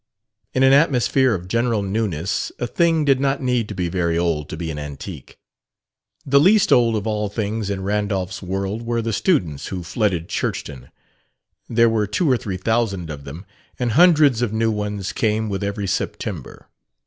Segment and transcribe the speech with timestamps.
[0.55, 4.49] In an atmosphere of general newness a thing did not need to be very old
[4.49, 5.37] to be an antique.
[6.25, 10.89] The least old of all things in Randolph's world were the students who flooded Churchton.
[11.69, 13.45] There were two or three thousand of them,
[13.77, 16.67] and hundreds of new ones came with every September.